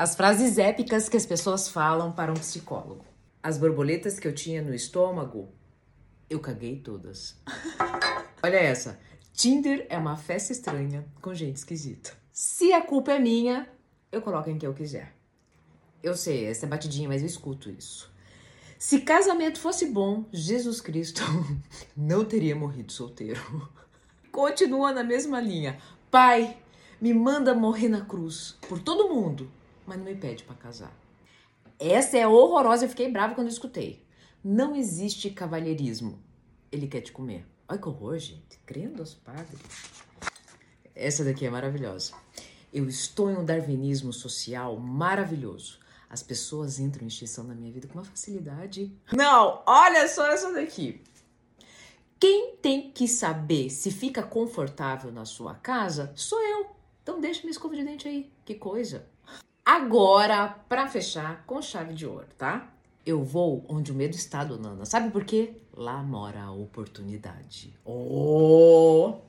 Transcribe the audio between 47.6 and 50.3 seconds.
vida com uma facilidade. Não, olha só